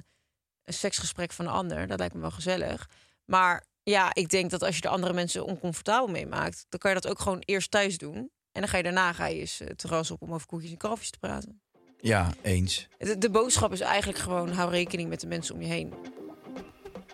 [0.63, 1.87] een seksgesprek van een ander.
[1.87, 2.89] Dat lijkt me wel gezellig.
[3.25, 6.93] Maar ja, ik denk dat als je de andere mensen oncomfortabel mee maakt, dan kan
[6.93, 8.15] je dat ook gewoon eerst thuis doen.
[8.51, 10.71] En dan ga je daarna ga je eens eh, het terras op om over koekjes
[10.71, 11.61] en kalfjes te praten.
[11.99, 12.87] Ja, eens.
[12.97, 15.93] De, de boodschap is eigenlijk gewoon: hou rekening met de mensen om je heen.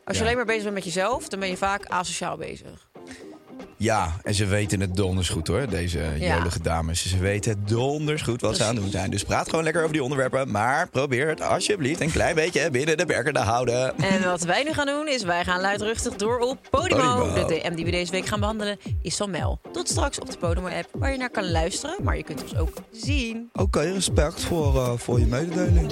[0.06, 0.30] Als je Ja.
[0.30, 2.92] alleen maar bezig bent met jezelf, dan ben je vaak asociaal bezig.
[3.84, 6.36] Ja, en ze weten het donders goed hoor, deze Ja.
[6.38, 7.10] jolige dames.
[7.10, 9.12] Ze weten het donders goed wat ze aan het doen zijn.
[9.12, 10.52] Dus praat gewoon lekker over die onderwerpen.
[10.52, 13.98] Maar probeer het alsjeblieft een klein beetje binnen de perken te houden.
[13.98, 17.16] En wat wij nu gaan doen, is wij gaan luidruchtig door op Podimo.
[17.18, 17.48] Podimo.
[17.48, 19.60] De DM die we deze week gaan behandelen is van Mel.
[19.72, 22.74] Tot straks op de Podimo-app, waar je naar kan luisteren, maar je kunt ons ook
[22.92, 23.50] zien.
[23.54, 25.92] Oké, respect voor, eh, voor je mededeling.